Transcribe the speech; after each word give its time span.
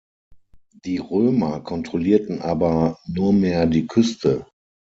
Die 0.83 0.97
Römer 0.97 1.59
kontrollierten 1.59 2.41
aber 2.41 2.97
nur 3.05 3.33
mehr 3.33 3.67
die 3.67 3.85
Küste. 3.85 4.47